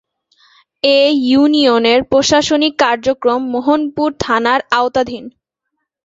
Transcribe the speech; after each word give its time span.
এ 0.83 0.99
ইউনিয়নের 1.25 1.99
প্রশাসনিক 2.11 2.73
কার্যক্রম 2.83 3.41
মোহনপুর 3.53 4.09
থানার 4.19 4.59
আওতাধীন। 4.71 5.23